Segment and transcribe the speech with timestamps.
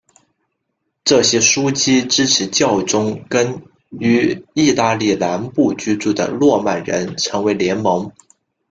[1.05, 3.61] 这些枢机支持教宗跟
[3.91, 8.11] 于意大利南部居住的诺曼人成为联盟。